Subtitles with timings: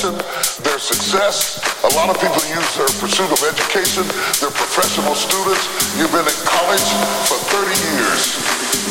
[0.00, 1.60] their success.
[1.84, 4.04] A lot of people use their pursuit of education.
[4.40, 5.68] They're professional students.
[5.98, 6.88] You've been in college
[7.28, 8.81] for 30 years.